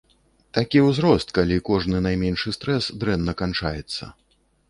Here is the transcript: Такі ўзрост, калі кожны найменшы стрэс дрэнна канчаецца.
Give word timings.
Такі 0.57 0.79
ўзрост, 0.85 1.33
калі 1.39 1.57
кожны 1.69 2.01
найменшы 2.07 2.55
стрэс 2.57 2.89
дрэнна 3.03 3.37
канчаецца. 3.43 4.13